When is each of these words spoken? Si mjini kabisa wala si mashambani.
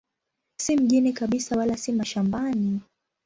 Si 0.57 0.77
mjini 0.77 1.13
kabisa 1.13 1.57
wala 1.57 1.77
si 1.77 1.91
mashambani. 1.91 2.81